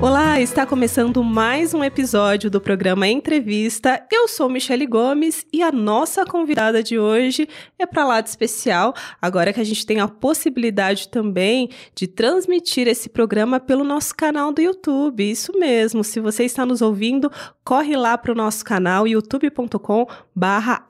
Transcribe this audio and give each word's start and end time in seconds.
Olá, 0.00 0.40
está 0.40 0.64
começando 0.64 1.24
mais 1.24 1.74
um 1.74 1.82
episódio 1.82 2.48
do 2.48 2.60
programa 2.60 3.08
Entrevista. 3.08 4.06
Eu 4.12 4.28
sou 4.28 4.48
Michele 4.48 4.86
Gomes 4.86 5.44
e 5.52 5.60
a 5.60 5.72
nossa 5.72 6.24
convidada 6.24 6.84
de 6.84 6.96
hoje 6.96 7.48
é 7.76 7.84
para 7.84 8.06
lá 8.06 8.20
de 8.20 8.28
especial, 8.28 8.94
agora 9.20 9.52
que 9.52 9.60
a 9.60 9.64
gente 9.64 9.84
tem 9.84 9.98
a 9.98 10.06
possibilidade 10.06 11.08
também 11.08 11.68
de 11.96 12.06
transmitir 12.06 12.86
esse 12.86 13.08
programa 13.08 13.58
pelo 13.58 13.82
nosso 13.82 14.14
canal 14.14 14.52
do 14.52 14.62
YouTube. 14.62 15.28
Isso 15.28 15.50
mesmo, 15.58 16.04
se 16.04 16.20
você 16.20 16.44
está 16.44 16.64
nos 16.64 16.80
ouvindo, 16.80 17.28
corre 17.64 17.96
lá 17.96 18.16
para 18.16 18.30
o 18.30 18.36
nosso 18.36 18.64
canal 18.64 19.04
youtube.com 19.04 20.06
barra 20.32 20.86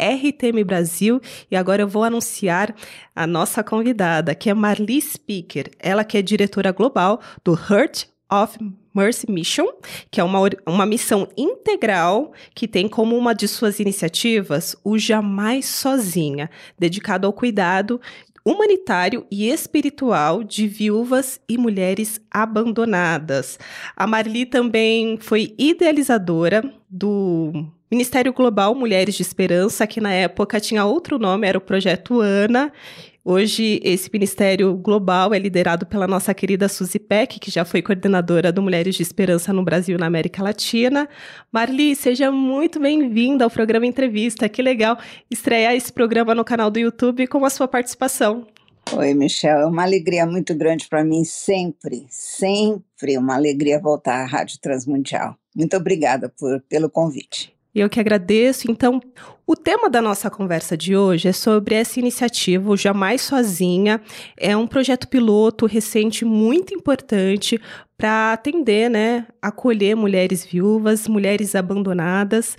rtmbrasil 0.00 1.20
e 1.48 1.54
agora 1.54 1.82
eu 1.82 1.88
vou 1.88 2.02
anunciar 2.02 2.74
a 3.14 3.24
nossa 3.24 3.62
convidada, 3.62 4.34
que 4.34 4.50
é 4.50 4.54
Marli 4.54 5.00
Speaker, 5.00 5.70
ela 5.78 6.02
que 6.02 6.18
é 6.18 6.22
diretora 6.22 6.72
global 6.72 7.20
do 7.44 7.52
Hurt 7.52 8.10
of 8.32 8.58
Mercy 8.94 9.30
Mission, 9.30 9.66
que 10.10 10.20
é 10.20 10.24
uma, 10.24 10.38
uma 10.66 10.86
missão 10.86 11.28
integral 11.36 12.32
que 12.54 12.66
tem 12.66 12.88
como 12.88 13.16
uma 13.16 13.34
de 13.34 13.46
suas 13.46 13.78
iniciativas 13.78 14.74
o 14.82 14.98
Jamais 14.98 15.66
Sozinha, 15.66 16.50
dedicado 16.78 17.26
ao 17.26 17.32
cuidado 17.32 18.00
humanitário 18.44 19.24
e 19.30 19.48
espiritual 19.48 20.42
de 20.42 20.66
viúvas 20.66 21.40
e 21.48 21.56
mulheres 21.56 22.20
abandonadas. 22.30 23.58
A 23.96 24.06
Marli 24.06 24.46
também 24.46 25.16
foi 25.16 25.54
idealizadora 25.56 26.64
do 26.90 27.70
Ministério 27.90 28.32
Global 28.32 28.74
Mulheres 28.74 29.14
de 29.14 29.22
Esperança, 29.22 29.86
que 29.86 30.00
na 30.00 30.12
época 30.12 30.58
tinha 30.58 30.84
outro 30.84 31.18
nome, 31.18 31.46
era 31.46 31.58
o 31.58 31.60
Projeto 31.60 32.20
ANA, 32.20 32.72
Hoje, 33.24 33.80
esse 33.84 34.10
Ministério 34.12 34.74
Global 34.76 35.32
é 35.32 35.38
liderado 35.38 35.86
pela 35.86 36.08
nossa 36.08 36.34
querida 36.34 36.68
Suzy 36.68 36.98
Peck, 36.98 37.38
que 37.38 37.52
já 37.52 37.64
foi 37.64 37.80
coordenadora 37.80 38.50
do 38.50 38.60
Mulheres 38.60 38.96
de 38.96 39.02
Esperança 39.02 39.52
no 39.52 39.62
Brasil 39.62 39.96
e 39.96 40.00
na 40.00 40.06
América 40.06 40.42
Latina. 40.42 41.08
Marli, 41.52 41.94
seja 41.94 42.32
muito 42.32 42.80
bem-vinda 42.80 43.44
ao 43.44 43.50
programa 43.50 43.86
Entrevista. 43.86 44.48
Que 44.48 44.60
legal 44.60 44.98
estrear 45.30 45.72
esse 45.72 45.92
programa 45.92 46.34
no 46.34 46.44
canal 46.44 46.68
do 46.68 46.80
YouTube 46.80 47.28
com 47.28 47.44
a 47.44 47.50
sua 47.50 47.68
participação. 47.68 48.44
Oi, 48.92 49.14
Michel. 49.14 49.60
É 49.60 49.66
uma 49.66 49.84
alegria 49.84 50.26
muito 50.26 50.52
grande 50.52 50.88
para 50.88 51.04
mim, 51.04 51.22
sempre, 51.22 52.04
sempre 52.10 53.16
uma 53.16 53.36
alegria 53.36 53.80
voltar 53.80 54.20
à 54.20 54.26
Rádio 54.26 54.58
Transmundial. 54.60 55.36
Muito 55.54 55.76
obrigada 55.76 56.28
por, 56.28 56.60
pelo 56.68 56.90
convite. 56.90 57.54
Eu 57.74 57.88
que 57.88 57.98
agradeço. 57.98 58.70
Então, 58.70 59.00
o 59.46 59.56
tema 59.56 59.88
da 59.88 60.02
nossa 60.02 60.30
conversa 60.30 60.76
de 60.76 60.94
hoje 60.94 61.28
é 61.28 61.32
sobre 61.32 61.74
essa 61.74 61.98
iniciativa, 61.98 62.70
o 62.70 62.76
Jamais 62.76 63.22
Sozinha. 63.22 64.00
É 64.36 64.54
um 64.54 64.66
projeto 64.66 65.08
piloto 65.08 65.64
recente 65.64 66.24
muito 66.24 66.74
importante 66.74 67.58
para 67.96 68.32
atender, 68.32 68.90
né, 68.90 69.26
acolher 69.40 69.94
mulheres 69.94 70.44
viúvas, 70.44 71.06
mulheres 71.06 71.54
abandonadas, 71.54 72.56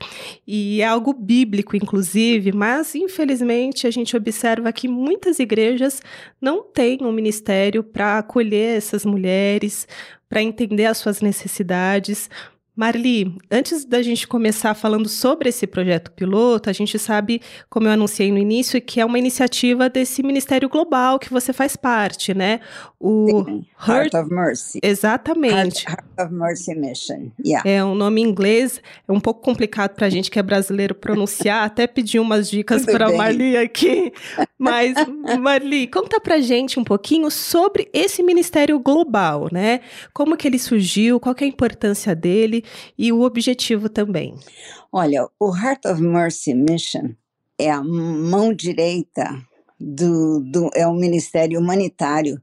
e 0.47 0.79
é 0.81 0.85
algo 0.85 1.13
bíblico, 1.13 1.75
inclusive, 1.75 2.53
mas 2.53 2.95
infelizmente 2.95 3.85
a 3.85 3.91
gente 3.91 4.15
observa 4.15 4.71
que 4.71 4.87
muitas 4.87 5.39
igrejas 5.39 6.01
não 6.41 6.63
têm 6.63 6.99
um 7.01 7.11
ministério 7.11 7.83
para 7.83 8.19
acolher 8.19 8.77
essas 8.77 9.03
mulheres, 9.05 9.85
para 10.29 10.41
entender 10.41 10.85
as 10.85 10.97
suas 10.97 11.19
necessidades, 11.19 12.29
Marli, 12.75 13.37
antes 13.51 13.85
da 13.85 14.01
gente 14.01 14.27
começar 14.27 14.73
falando 14.73 15.07
sobre 15.07 15.49
esse 15.49 15.67
projeto 15.67 16.11
piloto, 16.11 16.71
a 16.71 16.73
gente 16.73 16.97
sabe, 16.97 17.39
como 17.69 17.87
eu 17.87 17.91
anunciei 17.91 18.31
no 18.31 18.39
início, 18.39 18.81
que 18.81 18.99
é 18.99 19.05
uma 19.05 19.19
iniciativa 19.19 19.87
desse 19.87 20.23
Ministério 20.23 20.67
Global 20.67 21.19
que 21.19 21.29
você 21.29 21.53
faz 21.53 21.75
parte, 21.75 22.33
né? 22.33 22.61
O 22.99 23.27
Sim, 23.45 23.65
Heart, 23.79 24.13
Heart 24.13 24.25
of 24.25 24.33
Mercy. 24.33 24.79
Exatamente. 24.81 25.85
Heart, 25.85 25.87
Heart, 25.87 26.05
of 26.19 26.33
Mercy 26.33 26.75
Mission. 26.75 27.31
Yeah. 27.45 27.69
É 27.69 27.83
um 27.83 27.93
nome 27.93 28.21
em 28.21 28.25
inglês, 28.25 28.81
é 29.07 29.11
um 29.11 29.19
pouco 29.19 29.41
complicado 29.41 29.93
para 29.93 30.07
a 30.07 30.09
gente 30.09 30.31
que 30.31 30.39
é 30.39 30.43
brasileiro 30.43 30.95
pronunciar, 30.95 31.65
até 31.67 31.85
pedi 31.85 32.17
umas 32.17 32.49
dicas 32.49 32.85
para 32.85 33.07
a 33.07 33.13
Marli 33.13 33.55
aqui. 33.55 34.11
Mas, 34.57 34.95
Marli, 35.39 35.85
conta 35.85 36.19
pra 36.19 36.39
gente 36.39 36.79
um 36.79 36.83
pouquinho 36.83 37.29
sobre 37.29 37.87
esse 37.93 38.23
Ministério 38.23 38.79
Global, 38.79 39.47
né? 39.51 39.81
Como 40.11 40.35
que 40.35 40.47
ele 40.47 40.57
surgiu, 40.57 41.19
qual 41.19 41.35
é 41.39 41.43
a 41.43 41.47
importância 41.47 42.15
dele 42.15 42.62
e 42.97 43.11
o 43.11 43.21
objetivo 43.21 43.89
também? 43.89 44.35
Olha, 44.91 45.27
o 45.39 45.55
Heart 45.55 45.85
of 45.85 46.01
Mercy 46.01 46.53
Mission 46.53 47.11
é 47.57 47.69
a 47.69 47.83
mão 47.83 48.53
direita 48.53 49.41
do, 49.79 50.39
do 50.39 50.69
é 50.73 50.87
um 50.87 50.95
ministério 50.95 51.59
humanitário 51.59 52.41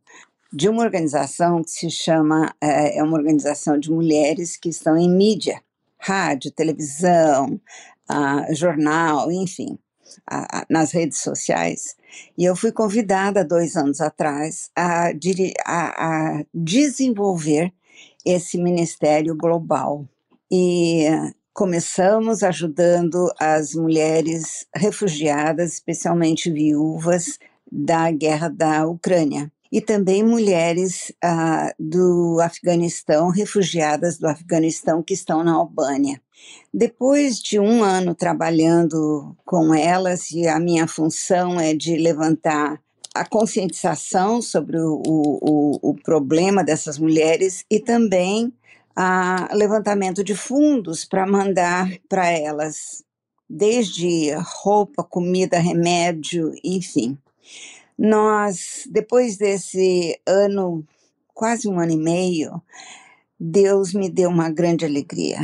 de 0.52 0.68
uma 0.68 0.82
organização 0.82 1.62
que 1.62 1.70
se 1.70 1.90
chama 1.90 2.54
é, 2.60 2.98
é 2.98 3.02
uma 3.02 3.16
organização 3.16 3.78
de 3.78 3.90
mulheres 3.90 4.56
que 4.56 4.68
estão 4.68 4.96
em 4.96 5.08
mídia, 5.08 5.62
rádio, 5.98 6.50
televisão, 6.50 7.60
uh, 8.10 8.54
jornal, 8.54 9.30
enfim, 9.30 9.78
nas 10.68 10.92
redes 10.92 11.18
sociais. 11.18 11.96
E 12.36 12.44
eu 12.44 12.56
fui 12.56 12.72
convidada 12.72 13.44
dois 13.44 13.76
anos 13.76 14.00
atrás 14.00 14.70
a, 14.74 15.10
a, 15.66 16.38
a 16.38 16.44
desenvolver 16.52 17.72
esse 18.24 18.58
ministério 18.58 19.36
global. 19.36 20.06
E 20.50 21.06
começamos 21.52 22.42
ajudando 22.42 23.30
as 23.38 23.74
mulheres 23.74 24.66
refugiadas, 24.74 25.74
especialmente 25.74 26.50
viúvas 26.50 27.38
da 27.70 28.10
guerra 28.10 28.48
da 28.48 28.86
Ucrânia. 28.86 29.50
E 29.72 29.80
também 29.80 30.24
mulheres 30.24 31.12
ah, 31.22 31.72
do 31.78 32.40
Afeganistão, 32.40 33.28
refugiadas 33.28 34.18
do 34.18 34.26
Afeganistão 34.26 35.02
que 35.02 35.14
estão 35.14 35.44
na 35.44 35.52
Albânia. 35.52 36.20
Depois 36.72 37.38
de 37.38 37.60
um 37.60 37.84
ano 37.84 38.14
trabalhando 38.14 39.36
com 39.44 39.74
elas, 39.74 40.30
e 40.32 40.48
a 40.48 40.58
minha 40.58 40.88
função 40.88 41.60
é 41.60 41.74
de 41.74 41.96
levantar 41.96 42.80
a 43.14 43.24
conscientização 43.24 44.40
sobre 44.40 44.78
o, 44.78 45.02
o, 45.04 45.90
o 45.90 45.94
problema 45.94 46.62
dessas 46.62 46.98
mulheres 46.98 47.64
e 47.70 47.80
também 47.80 48.52
a 48.94 49.48
levantamento 49.54 50.22
de 50.22 50.34
fundos 50.34 51.04
para 51.04 51.26
mandar 51.26 51.90
para 52.08 52.28
elas, 52.28 53.02
desde 53.48 54.32
roupa, 54.62 55.02
comida, 55.02 55.58
remédio, 55.58 56.52
enfim. 56.62 57.18
Nós, 57.98 58.86
depois 58.90 59.36
desse 59.36 60.18
ano, 60.26 60.84
quase 61.34 61.68
um 61.68 61.78
ano 61.78 61.92
e 61.92 61.96
meio, 61.96 62.62
Deus 63.38 63.94
me 63.94 64.10
deu 64.10 64.28
uma 64.28 64.50
grande 64.50 64.84
alegria, 64.84 65.38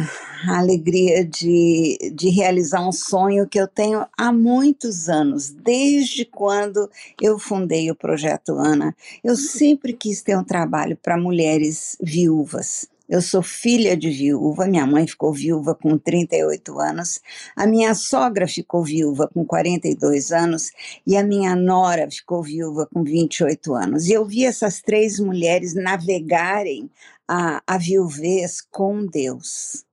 a 0.45 0.59
alegria 0.59 1.25
de, 1.25 2.13
de 2.15 2.29
realizar 2.29 2.87
um 2.87 2.93
sonho 2.93 3.49
que 3.49 3.59
eu 3.59 3.67
tenho 3.67 4.07
há 4.17 4.33
muitos 4.33 5.09
anos, 5.09 5.51
desde 5.51 6.25
quando 6.25 6.91
eu 7.21 7.39
fundei 7.39 7.91
o 7.91 7.97
Projeto 7.97 8.55
Ana. 8.59 8.95
Eu 9.25 9.37
sempre 9.37 9.93
quis 9.93 10.23
ter 10.23 10.37
um 10.37 10.45
trabalho 10.45 10.97
para 10.97 11.17
mulheres 11.17 11.97
viúvas. 12.01 12.89
Eu 13.09 13.23
sou 13.23 13.41
filha 13.41 13.97
de 13.97 14.11
viúva, 14.11 14.67
minha 14.67 14.85
mãe 14.85 15.07
ficou 15.07 15.33
viúva 15.33 15.77
com 15.77 15.97
38 15.97 16.77
anos, 16.81 17.21
a 17.55 17.65
minha 17.65 17.95
sogra 17.95 18.49
ficou 18.49 18.83
viúva 18.83 19.31
com 19.33 19.45
42 19.45 20.33
anos 20.33 20.73
e 21.07 21.17
a 21.17 21.23
minha 21.23 21.55
nora 21.55 22.11
ficou 22.11 22.43
viúva 22.43 22.89
com 22.93 23.05
28 23.05 23.75
anos. 23.75 24.07
E 24.07 24.13
eu 24.13 24.25
vi 24.25 24.45
essas 24.45 24.83
três 24.83 25.21
mulheres 25.21 25.73
navegarem 25.73 26.91
a, 27.29 27.63
a 27.65 27.79
viuvez 27.79 28.61
com 28.61 29.07
Deus. 29.07 29.86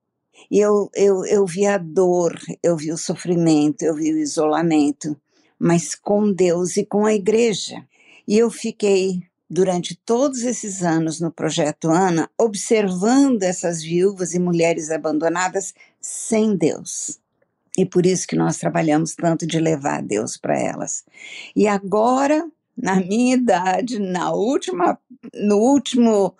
E 0.54 0.60
eu, 0.60 0.88
eu, 0.94 1.26
eu 1.26 1.48
vi 1.48 1.66
a 1.66 1.80
dor, 1.80 2.40
eu 2.62 2.78
vi 2.78 2.92
o 2.92 2.98
sofrimento, 2.98 3.82
eu 3.82 3.96
vi 3.96 4.14
o 4.14 4.20
isolamento, 4.20 5.20
mas 5.58 5.96
com 5.96 6.32
Deus 6.32 6.78
e 6.78 6.86
com 6.86 7.08
a 7.08 7.14
igreja. 7.16 7.84
E 8.28 8.38
eu 8.38 8.52
fiquei 8.52 9.24
durante 9.50 9.96
todos 10.06 10.44
esses 10.44 10.84
anos 10.84 11.20
no 11.20 11.32
projeto 11.32 11.90
Ana, 11.90 12.30
observando 12.38 13.42
essas 13.42 13.82
viúvas 13.82 14.36
e 14.36 14.40
mulheres 14.40 14.92
abandonadas 14.92 15.74
sem 16.00 16.56
Deus. 16.56 17.20
E 17.76 17.84
por 17.84 18.06
isso 18.06 18.28
que 18.28 18.36
nós 18.36 18.58
trabalhamos 18.58 19.16
tanto 19.16 19.48
de 19.48 19.60
levar 19.60 20.04
Deus 20.04 20.38
para 20.38 20.56
elas. 20.56 21.04
E 21.56 21.68
agora, 21.68 22.48
na 22.78 22.98
minha 22.98 23.34
idade, 23.34 23.98
na 23.98 24.32
última, 24.32 25.00
no 25.34 25.58
último 25.58 26.36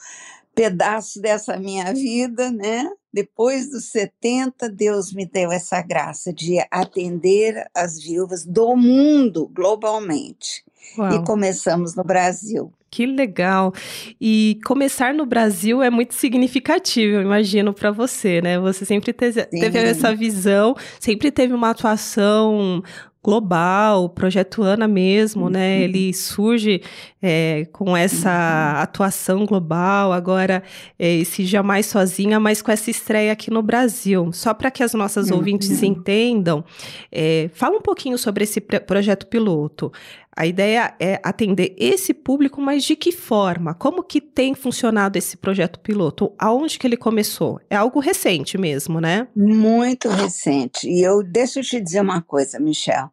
pedaço 0.54 1.20
dessa 1.20 1.58
minha 1.58 1.92
vida, 1.96 2.52
né? 2.52 2.92
Depois 3.14 3.70
dos 3.70 3.86
70, 3.92 4.70
Deus 4.70 5.14
me 5.14 5.26
deu 5.26 5.52
essa 5.52 5.82
graça 5.82 6.34
de 6.34 6.58
atender 6.72 7.64
as 7.76 8.02
viúvas 8.02 8.44
do 8.44 8.76
mundo 8.76 9.48
globalmente. 9.54 10.64
Uau. 10.98 11.14
E 11.14 11.24
começamos 11.24 11.96
no 11.96 12.04
Brasil. 12.04 12.74
Que 12.90 13.06
legal. 13.06 13.74
E 14.22 14.60
começar 14.66 15.14
no 15.14 15.26
Brasil 15.26 15.82
é 15.82 15.90
muito 15.90 16.14
significativo, 16.14 17.16
eu 17.16 17.22
imagino, 17.22 17.74
para 17.74 17.90
você, 17.90 18.40
né? 18.42 18.60
Você 18.60 18.86
sempre 18.86 19.12
teve, 19.12 19.44
teve 19.46 19.80
essa 19.80 20.14
visão, 20.16 20.76
sempre 21.00 21.32
teve 21.32 21.54
uma 21.54 21.72
atuação 21.72 22.84
global, 23.24 24.10
projeto 24.10 24.62
Ana 24.62 24.88
mesmo, 24.88 25.50
né? 25.50 25.78
Uhum. 25.78 25.84
Ele 25.84 26.14
surge 26.14 26.82
é, 27.22 27.66
com 27.72 27.96
essa 27.96 28.30
uhum. 28.30 28.82
atuação 28.82 29.46
global, 29.46 30.12
agora 30.12 30.62
é, 31.00 31.16
esse 31.16 31.46
jamais 31.46 31.86
sozinha, 31.86 32.40
mas 32.40 32.62
com 32.62 32.72
essa 32.72 32.92
estreia 32.92 33.32
aqui 33.32 33.50
no 33.50 33.64
Brasil. 33.64 34.32
Só 34.34 34.54
para 34.54 34.70
que 34.70 34.84
as 34.84 34.94
nossas 34.94 35.30
uhum. 35.30 35.38
ouvintes 35.38 35.82
entendam, 35.82 36.66
é, 37.12 37.50
fala 37.54 37.78
um 37.78 37.82
pouquinho 37.82 38.18
sobre 38.18 38.44
esse 38.44 38.60
projeto 38.60 39.28
piloto. 39.28 39.92
A 40.36 40.48
ideia 40.48 40.96
é 41.00 41.20
atender 41.24 41.76
esse 41.78 42.12
público, 42.12 42.60
mas 42.60 42.84
de 42.84 42.96
que 42.96 43.12
forma? 43.12 43.76
Como 43.76 44.02
que 44.04 44.20
tem 44.20 44.56
funcionado 44.56 45.16
esse 45.16 45.38
projeto 45.38 45.80
piloto? 45.80 46.34
Aonde 46.40 46.80
que 46.80 46.88
ele 46.88 46.98
começou? 46.98 47.62
É 47.70 47.76
algo 47.76 48.00
recente 48.00 48.58
mesmo, 48.58 49.00
né? 49.00 49.28
Muito 49.36 50.10
recente. 50.10 50.90
E 50.90 51.02
eu 51.04 51.22
deixa 51.22 51.60
eu 51.60 51.64
te 51.64 51.80
dizer 51.80 52.02
uma 52.02 52.22
coisa, 52.22 52.60
Michelle. 52.60 53.13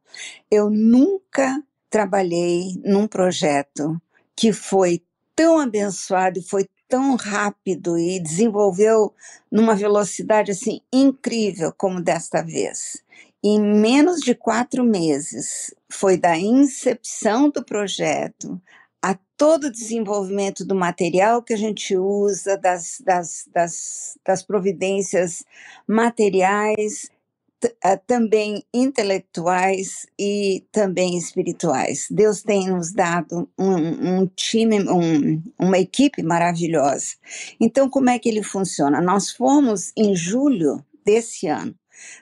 Eu 0.50 0.70
nunca 0.70 1.62
trabalhei 1.88 2.81
num 2.85 3.06
projeto 3.06 4.00
que 4.37 4.52
foi 4.52 5.02
tão 5.35 5.58
abençoado 5.58 6.38
e 6.38 6.43
foi 6.43 6.69
tão 6.88 7.14
rápido 7.14 7.97
e 7.97 8.20
desenvolveu 8.20 9.14
numa 9.50 9.76
velocidade 9.76 10.50
assim 10.50 10.81
incrível 10.93 11.73
como 11.76 12.00
desta 12.00 12.43
vez. 12.43 13.02
Em 13.43 13.58
menos 13.58 14.20
de 14.20 14.35
quatro 14.35 14.85
meses, 14.85 15.75
foi 15.88 16.19
da 16.19 16.37
incepção 16.37 17.49
do 17.49 17.64
projeto 17.64 18.61
a 19.00 19.17
todo 19.37 19.64
o 19.64 19.73
desenvolvimento 19.73 20.64
do 20.64 20.75
material 20.75 21.43
que 21.43 21.55
a 21.55 21.56
gente 21.56 21.97
usa, 21.97 22.58
das, 22.58 23.00
das, 23.02 23.49
das, 23.50 24.19
das 24.25 24.43
providências 24.43 25.43
materiais, 25.87 27.11
também 28.07 28.65
intelectuais 28.73 30.07
e 30.19 30.65
também 30.73 31.17
espirituais. 31.17 32.07
Deus 32.11 32.43
tem 32.43 32.69
nos 32.69 32.93
dado 32.93 33.49
um, 33.59 34.21
um 34.21 34.27
time, 34.27 34.81
um, 34.89 35.43
uma 35.59 35.79
equipe 35.79 36.23
maravilhosa. 36.23 37.17
Então, 37.61 37.89
como 37.89 38.11
é 38.11 38.19
que 38.19 38.29
ele 38.29 38.43
funciona? 38.43 39.01
Nós 39.01 39.31
fomos 39.31 39.93
em 39.97 40.15
julho 40.15 40.85
desse 41.05 41.47
ano 41.47 41.75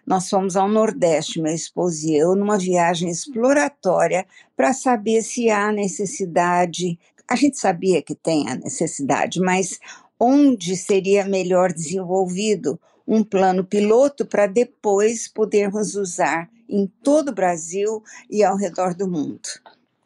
nós 0.07 0.29
fomos 0.29 0.57
ao 0.57 0.69
Nordeste, 0.69 1.41
meu 1.41 1.55
esposo 1.55 2.07
e 2.07 2.17
eu, 2.17 2.35
numa 2.35 2.59
viagem 2.59 3.11
exploratória 3.11 4.27
para 4.57 4.73
saber 4.73 5.23
se 5.23 5.51
há 5.51 5.71
necessidade. 5.73 6.99
A 7.29 7.37
gente 7.37 7.59
sabia 7.59 8.03
que 8.03 8.15
tem 8.15 8.49
a 8.49 8.57
necessidade, 8.57 9.41
mas 9.41 9.79
onde 10.19 10.77
seria 10.77 11.25
melhor 11.25 11.73
desenvolvido 11.73 12.81
um 13.09 13.25
plano 13.25 13.65
piloto 13.65 14.27
para 14.27 14.47
depois 14.47 15.27
podermos 15.27 15.95
usar 15.95 16.51
em 16.69 16.87
todo 17.03 17.31
o 17.31 17.35
Brasil 17.35 18.03
e 18.31 18.45
ao 18.45 18.55
redor 18.55 18.95
do 18.95 19.09
mundo. 19.09 19.41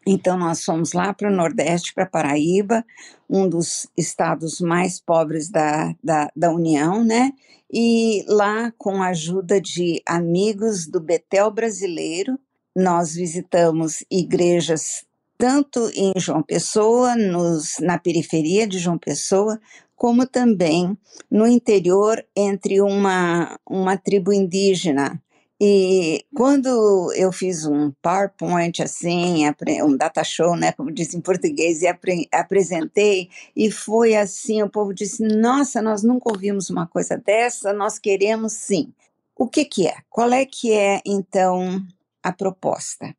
Então, 0.07 0.39
nós 0.39 0.65
fomos 0.65 0.93
lá 0.93 1.13
para 1.13 1.29
o 1.29 1.35
Nordeste, 1.35 1.93
para 1.93 2.07
Paraíba, 2.07 2.85
um 3.29 3.49
dos 3.49 3.89
estados 3.97 4.61
mais 4.61 5.01
pobres 5.01 5.51
da, 5.51 5.95
da, 6.03 6.31
da 6.35 6.53
União, 6.53 7.05
né? 7.05 7.33
E 7.73 8.25
lá, 8.29 8.73
com 8.79 9.03
a 9.03 9.09
ajuda 9.09 9.61
de 9.61 10.01
amigos 10.07 10.87
do 10.87 11.01
Betel 11.01 11.51
brasileiro, 11.51 12.39
nós 12.75 13.15
visitamos 13.15 14.05
igrejas 14.11 15.05
tanto 15.39 15.91
em 15.95 16.13
João 16.17 16.43
Pessoa, 16.43 17.17
nos, 17.17 17.79
na 17.81 17.99
periferia 17.99 18.67
de 18.67 18.79
João 18.79 18.97
Pessoa, 18.97 19.59
como 20.03 20.27
também 20.27 20.99
no 21.31 21.47
interior, 21.47 22.27
entre 22.35 22.81
uma, 22.81 23.57
uma 23.65 23.97
tribo 23.97 24.33
indígena 24.33 25.23
e 25.61 26.25
quando 26.35 27.13
eu 27.15 27.31
fiz 27.31 27.65
um 27.65 27.93
PowerPoint 28.03 28.83
assim, 28.83 29.45
um 29.85 29.97
data 29.97 30.25
show, 30.25 30.57
né, 30.57 30.73
como 30.73 30.91
diz 30.91 31.15
em 31.15 31.21
português, 31.21 31.83
e 31.83 31.87
apre 31.87 32.29
apresentei, 32.33 33.29
e 33.55 33.71
foi 33.71 34.17
assim, 34.17 34.61
o 34.61 34.69
povo 34.69 34.93
disse: 34.93 35.23
"Nossa, 35.23 35.81
nós 35.81 36.03
nunca 36.03 36.33
ouvimos 36.33 36.69
uma 36.69 36.89
coisa 36.89 37.17
dessa, 37.17 37.73
nós 37.73 37.97
queremos 37.97 38.55
sim". 38.55 38.93
O 39.37 39.47
que 39.47 39.65
que 39.65 39.87
é? 39.87 39.99
Qual 40.11 40.33
é 40.33 40.45
que 40.45 40.73
é 40.73 41.01
então 41.07 41.81
a 42.21 42.33
proposta? 42.33 43.15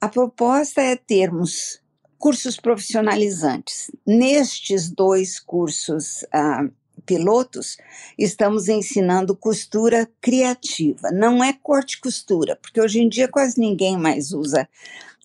A 0.00 0.08
proposta 0.08 0.80
é 0.80 0.94
termos 0.94 1.80
cursos 2.18 2.56
profissionalizantes. 2.56 3.90
Nestes 4.06 4.90
dois 4.90 5.38
cursos 5.38 6.24
ah, 6.32 6.68
pilotos, 7.06 7.78
estamos 8.18 8.68
ensinando 8.68 9.36
costura 9.36 10.08
criativa. 10.20 11.10
Não 11.10 11.42
é 11.42 11.52
corte 11.52 12.00
costura, 12.00 12.56
porque 12.56 12.80
hoje 12.80 13.00
em 13.00 13.08
dia 13.08 13.28
quase 13.28 13.58
ninguém 13.58 13.96
mais 13.96 14.32
usa 14.32 14.68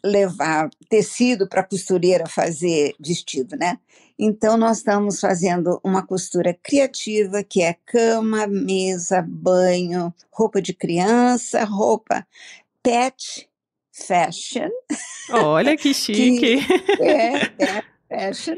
levar 0.03 0.69
tecido 0.89 1.47
para 1.47 1.61
a 1.61 1.67
costureira 1.67 2.27
fazer 2.27 2.93
vestido, 2.99 3.55
né? 3.55 3.79
Então 4.19 4.57
nós 4.57 4.77
estamos 4.77 5.19
fazendo 5.19 5.79
uma 5.83 6.05
costura 6.05 6.53
criativa 6.61 7.43
que 7.43 7.61
é 7.61 7.75
cama, 7.85 8.45
mesa, 8.45 9.25
banho, 9.27 10.13
roupa 10.29 10.61
de 10.61 10.73
criança, 10.73 11.63
roupa 11.63 12.27
pet 12.83 13.49
fashion. 13.93 14.69
Olha 15.29 15.77
que 15.77 15.93
chique. 15.95 16.65
que 16.65 17.03
é, 17.03 17.51
é 17.59 17.83
fashion. 18.09 18.57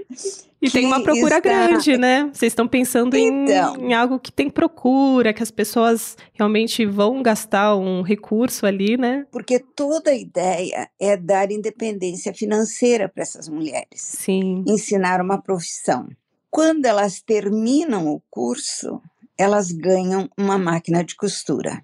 E 0.62 0.72
tem 0.72 0.86
uma 0.86 1.04
procura 1.04 1.38
está... 1.38 1.40
grande, 1.42 1.98
né? 1.98 2.30
Vocês 2.34 2.52
estão 2.52 2.68
pensando 2.68 3.16
então, 3.16 3.76
em, 3.76 3.90
em, 3.90 3.94
algo 3.94 4.20
que 4.20 4.32
tem 4.32 4.50
procura, 4.50 5.34
que 5.34 5.44
as 5.44 5.52
pessoas 5.52 6.18
realmente 6.34 6.86
vão 6.86 7.22
gastar 7.22 7.76
um 7.76 8.02
recurso 8.02 8.66
ali, 8.66 8.98
né? 8.98 9.28
Porque 9.32 9.60
toda 9.60 10.12
a 10.12 10.16
ideia 10.16 10.90
é 11.00 11.16
dar 11.16 11.52
independência 11.52 12.34
financeira 12.34 13.08
para 13.08 13.22
essas 13.22 13.48
mulheres. 13.48 14.02
Sim. 14.02 14.64
Ensinar 14.68 15.22
uma 15.22 15.40
profissão. 15.40 16.08
Quando 16.50 16.86
elas 16.86 17.22
terminam 17.22 18.08
o 18.08 18.22
curso, 18.30 19.02
elas 19.38 19.72
ganham 19.72 20.30
uma 20.38 20.58
máquina 20.58 21.04
de 21.04 21.16
costura. 21.16 21.84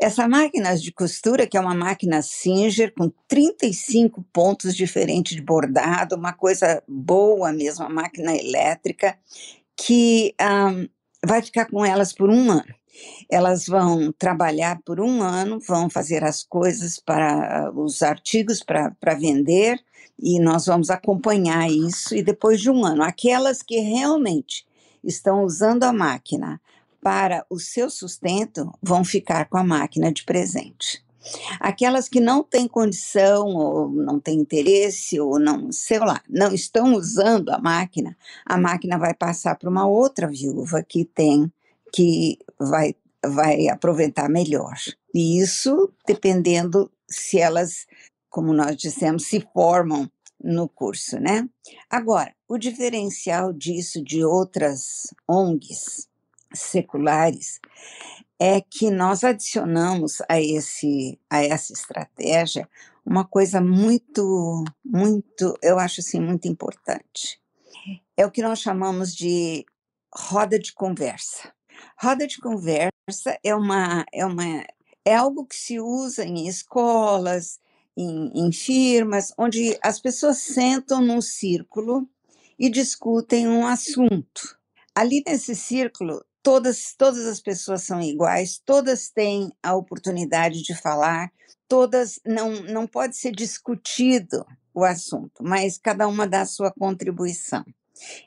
Essa 0.00 0.28
máquina 0.28 0.76
de 0.76 0.92
costura, 0.92 1.46
que 1.46 1.56
é 1.56 1.60
uma 1.60 1.74
máquina 1.74 2.22
Singer 2.22 2.92
com 2.94 3.10
35 3.26 4.22
pontos 4.32 4.74
diferentes 4.74 5.34
de 5.34 5.42
bordado, 5.42 6.16
uma 6.16 6.32
coisa 6.32 6.82
boa 6.86 7.52
mesmo, 7.52 7.84
uma 7.84 8.02
máquina 8.02 8.36
elétrica, 8.36 9.16
que 9.76 10.34
um, 10.40 10.88
vai 11.24 11.42
ficar 11.42 11.66
com 11.66 11.84
elas 11.84 12.12
por 12.12 12.30
um 12.30 12.50
ano. 12.50 12.74
Elas 13.30 13.66
vão 13.66 14.12
trabalhar 14.12 14.80
por 14.84 15.00
um 15.00 15.22
ano, 15.22 15.60
vão 15.60 15.90
fazer 15.90 16.24
as 16.24 16.42
coisas 16.42 16.98
para 16.98 17.70
os 17.74 18.02
artigos 18.02 18.62
para 18.62 19.14
vender, 19.14 19.78
e 20.18 20.40
nós 20.40 20.66
vamos 20.66 20.88
acompanhar 20.88 21.68
isso. 21.70 22.14
E 22.14 22.22
depois 22.22 22.60
de 22.60 22.70
um 22.70 22.84
ano, 22.84 23.02
aquelas 23.02 23.62
que 23.62 23.78
realmente 23.80 24.66
estão 25.04 25.44
usando 25.44 25.84
a 25.84 25.92
máquina 25.92 26.60
para 27.06 27.46
o 27.48 27.60
seu 27.60 27.88
sustento 27.88 28.68
vão 28.82 29.04
ficar 29.04 29.48
com 29.48 29.56
a 29.56 29.62
máquina 29.62 30.12
de 30.12 30.24
presente. 30.24 31.04
Aquelas 31.60 32.08
que 32.08 32.18
não 32.18 32.42
têm 32.42 32.66
condição, 32.66 33.46
ou 33.46 33.88
não 33.88 34.18
têm 34.18 34.40
interesse, 34.40 35.20
ou 35.20 35.38
não, 35.38 35.70
sei 35.70 36.00
lá, 36.00 36.20
não 36.28 36.52
estão 36.52 36.94
usando 36.94 37.50
a 37.50 37.60
máquina, 37.60 38.16
a 38.44 38.58
máquina 38.58 38.98
vai 38.98 39.14
passar 39.14 39.54
para 39.54 39.70
uma 39.70 39.86
outra 39.86 40.26
viúva 40.26 40.82
que 40.82 41.04
tem, 41.04 41.48
que 41.92 42.40
vai, 42.58 42.96
vai 43.24 43.68
aproveitar 43.68 44.28
melhor. 44.28 44.74
E 45.14 45.40
isso 45.40 45.92
dependendo 46.04 46.90
se 47.08 47.38
elas, 47.38 47.86
como 48.28 48.52
nós 48.52 48.74
dissemos, 48.74 49.28
se 49.28 49.46
formam 49.54 50.10
no 50.42 50.68
curso, 50.68 51.20
né? 51.20 51.48
Agora, 51.88 52.34
o 52.48 52.58
diferencial 52.58 53.52
disso 53.52 54.02
de 54.02 54.24
outras 54.24 55.14
ONGs 55.28 56.08
seculares 56.52 57.60
é 58.38 58.60
que 58.60 58.90
nós 58.90 59.24
adicionamos 59.24 60.18
a 60.28 60.40
esse 60.40 61.18
a 61.30 61.42
essa 61.42 61.72
estratégia 61.72 62.68
uma 63.04 63.24
coisa 63.24 63.60
muito 63.60 64.64
muito 64.84 65.56
eu 65.62 65.78
acho 65.78 66.00
assim 66.00 66.20
muito 66.20 66.48
importante. 66.48 67.40
É 68.16 68.26
o 68.26 68.30
que 68.30 68.42
nós 68.42 68.60
chamamos 68.60 69.14
de 69.14 69.64
roda 70.14 70.58
de 70.58 70.72
conversa. 70.72 71.52
Roda 71.98 72.26
de 72.26 72.38
conversa 72.38 73.38
é 73.44 73.54
uma 73.54 74.04
é 74.12 74.26
uma 74.26 74.64
é 75.04 75.14
algo 75.14 75.46
que 75.46 75.56
se 75.56 75.78
usa 75.80 76.24
em 76.24 76.48
escolas 76.48 77.60
em, 77.96 78.32
em 78.34 78.52
firmas 78.52 79.32
onde 79.38 79.78
as 79.82 80.00
pessoas 80.00 80.38
sentam 80.38 81.00
num 81.00 81.20
círculo 81.20 82.08
e 82.58 82.68
discutem 82.68 83.48
um 83.48 83.66
assunto. 83.66 84.58
Ali 84.94 85.22
nesse 85.26 85.54
círculo 85.54 86.24
todas, 86.46 86.94
todas 86.96 87.26
as 87.26 87.40
pessoas 87.40 87.82
são 87.82 88.00
iguais, 88.00 88.62
todas 88.64 89.10
têm 89.10 89.50
a 89.60 89.74
oportunidade 89.74 90.62
de 90.62 90.76
falar, 90.76 91.32
todas 91.66 92.20
não, 92.24 92.62
não 92.62 92.86
pode 92.86 93.16
ser 93.16 93.32
discutido 93.32 94.46
o 94.72 94.84
assunto, 94.84 95.42
mas 95.42 95.76
cada 95.76 96.06
uma 96.06 96.24
dá 96.24 96.42
a 96.42 96.46
sua 96.46 96.70
contribuição. 96.70 97.64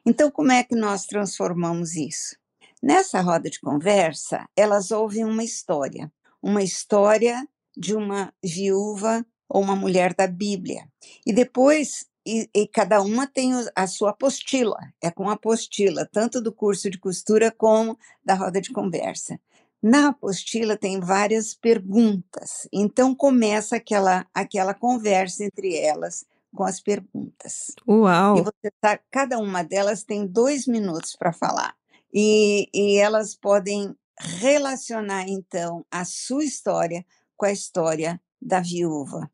Então, 0.05 0.29
como 0.29 0.51
é 0.51 0.65
que 0.65 0.75
nós 0.75 1.05
transformamos 1.05 1.95
isso? 1.95 2.35
Nessa 2.83 3.21
roda 3.21 3.49
de 3.49 3.61
conversa, 3.61 4.45
elas 4.53 4.91
ouvem 4.91 5.23
uma 5.23 5.45
história, 5.45 6.11
uma 6.43 6.61
história 6.61 7.47
de 7.77 7.95
uma 7.95 8.33
viúva 8.43 9.25
ou 9.47 9.63
uma 9.63 9.77
mulher 9.77 10.13
da 10.13 10.27
Bíblia. 10.27 10.89
E 11.25 11.31
depois, 11.31 12.05
e, 12.29 12.49
e 12.53 12.67
cada 12.67 13.01
uma 13.01 13.25
tem 13.25 13.51
a 13.75 13.87
sua 13.87 14.11
apostila, 14.11 14.77
é 15.01 15.09
com 15.09 15.29
apostila, 15.29 16.05
tanto 16.05 16.41
do 16.41 16.51
curso 16.51 16.89
de 16.89 16.99
costura 16.99 17.51
como 17.51 17.97
da 18.23 18.35
roda 18.35 18.61
de 18.61 18.71
conversa. 18.71 19.39
Na 19.81 20.09
apostila 20.09 20.77
tem 20.77 20.99
várias 20.99 21.53
perguntas, 21.53 22.67
então 22.71 23.15
começa 23.15 23.77
aquela, 23.77 24.27
aquela 24.33 24.73
conversa 24.73 25.43
entre 25.43 25.75
elas 25.75 26.25
com 26.53 26.63
as 26.63 26.79
perguntas. 26.79 27.73
Uau! 27.87 28.37
E 28.37 28.41
você 28.41 28.71
tá, 28.81 28.99
cada 29.09 29.39
uma 29.39 29.63
delas 29.63 30.03
tem 30.03 30.27
dois 30.27 30.67
minutos 30.67 31.15
para 31.15 31.31
falar. 31.31 31.75
E, 32.13 32.67
e 32.73 32.97
elas 32.97 33.35
podem 33.35 33.95
relacionar, 34.19 35.27
então, 35.29 35.85
a 35.89 36.03
sua 36.03 36.43
história 36.43 37.05
com 37.37 37.45
a 37.45 37.51
história 37.51 38.19
da 38.41 38.59
viúva. 38.59 39.29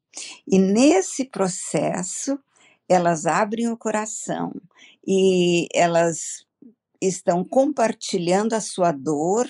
E 0.47 0.59
nesse 0.59 1.25
processo, 1.25 2.39
elas 2.87 3.25
abrem 3.25 3.67
o 3.69 3.77
coração 3.77 4.53
e 5.05 5.67
elas 5.73 6.45
estão 7.01 7.43
compartilhando 7.43 8.53
a 8.53 8.61
sua 8.61 8.91
dor, 8.91 9.47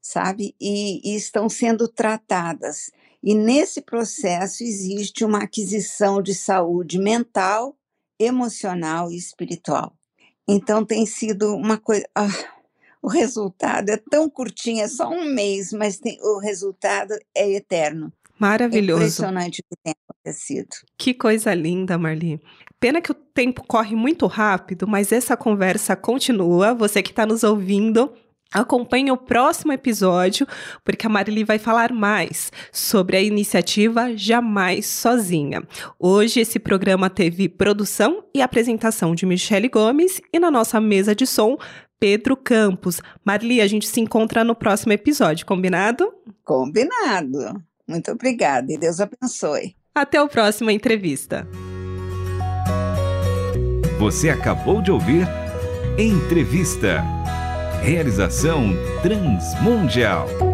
sabe? 0.00 0.54
E, 0.60 1.00
e, 1.04 1.16
estão 1.16 1.48
sendo 1.48 1.88
tratadas. 1.88 2.90
E 3.22 3.34
nesse 3.34 3.80
processo 3.80 4.62
existe 4.62 5.24
uma 5.24 5.42
aquisição 5.42 6.22
de 6.22 6.34
saúde 6.34 6.98
mental, 6.98 7.76
emocional 8.18 9.10
e 9.10 9.16
espiritual. 9.16 9.96
Então 10.48 10.84
tem 10.84 11.04
sido 11.06 11.54
uma 11.54 11.76
coisa. 11.76 12.08
Ah, 12.14 12.28
o 13.02 13.08
resultado 13.08 13.90
é 13.90 13.96
tão 13.96 14.28
curtinho, 14.28 14.82
é 14.82 14.88
só 14.88 15.08
um 15.08 15.24
mês, 15.24 15.72
mas 15.72 15.98
tem, 15.98 16.18
o 16.22 16.38
resultado 16.38 17.14
é 17.34 17.50
eterno. 17.52 18.12
Maravilhoso. 18.38 19.02
É 19.02 19.06
impressionante 19.06 19.60
o 19.60 19.64
que 19.64 19.82
tem 19.82 19.94
acontecido. 20.08 20.68
Que 20.96 21.14
coisa 21.14 21.54
linda, 21.54 21.96
Marli. 21.96 22.40
Pena 22.78 23.00
que 23.00 23.10
o 23.10 23.14
tempo 23.14 23.64
corre 23.66 23.96
muito 23.96 24.26
rápido, 24.26 24.86
mas 24.86 25.12
essa 25.12 25.36
conversa 25.36 25.96
continua. 25.96 26.74
Você 26.74 27.02
que 27.02 27.10
está 27.10 27.24
nos 27.24 27.42
ouvindo, 27.42 28.12
Acompanhe 28.52 29.10
o 29.10 29.16
próximo 29.16 29.72
episódio, 29.72 30.46
porque 30.84 31.06
a 31.06 31.10
Marili 31.10 31.42
vai 31.42 31.58
falar 31.58 31.92
mais 31.92 32.52
sobre 32.72 33.16
a 33.16 33.20
iniciativa 33.20 34.16
Jamais 34.16 34.86
Sozinha. 34.86 35.62
Hoje, 35.98 36.40
esse 36.40 36.58
programa 36.58 37.10
teve 37.10 37.48
produção 37.48 38.24
e 38.32 38.40
apresentação 38.40 39.14
de 39.14 39.26
Michele 39.26 39.68
Gomes 39.68 40.20
e 40.32 40.38
na 40.38 40.50
nossa 40.50 40.80
mesa 40.80 41.14
de 41.14 41.26
som, 41.26 41.58
Pedro 41.98 42.36
Campos. 42.36 43.00
Marli, 43.24 43.60
a 43.60 43.66
gente 43.66 43.86
se 43.86 44.00
encontra 44.00 44.44
no 44.44 44.54
próximo 44.54 44.92
episódio, 44.92 45.44
combinado? 45.44 46.12
Combinado. 46.44 47.62
Muito 47.86 48.10
obrigada 48.10 48.72
e 48.72 48.78
Deus 48.78 49.00
abençoe. 49.00 49.76
Até 49.94 50.20
o 50.20 50.28
próximo 50.28 50.70
entrevista. 50.70 51.46
Você 53.98 54.28
acabou 54.28 54.82
de 54.82 54.90
ouvir 54.90 55.26
Entrevista. 55.98 57.02
Realização 57.80 58.74
Transmundial. 59.02 60.45